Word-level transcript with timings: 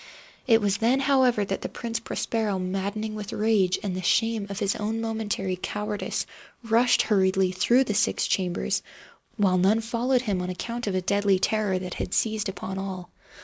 It 0.47 0.61
was 0.61 0.77
then, 0.77 0.99
however, 0.99 1.45
that 1.45 1.61
the 1.61 1.69
Prince 1.69 1.99
Prospero, 1.99 2.57
maddening 2.57 3.13
with 3.13 3.31
rage 3.31 3.77
and 3.83 3.95
the 3.95 4.01
shame 4.01 4.47
of 4.49 4.57
his 4.57 4.75
own 4.77 4.99
momentary 4.99 5.55
cowardice, 5.61 6.25
rushed 6.63 7.03
hurriedly 7.03 7.51
through 7.51 7.83
the 7.83 7.93
six 7.93 8.25
chambers, 8.25 8.81
while 9.37 9.59
none 9.59 9.79
followed 9.79 10.23
him 10.23 10.41
on 10.41 10.49
account 10.49 10.87
of 10.87 10.95
a 10.95 11.01
deadly 11.01 11.37
terror 11.37 11.77
that 11.77 11.93
had 11.93 12.15
seized 12.15 12.49
upon 12.49 12.79
all. 12.79 13.11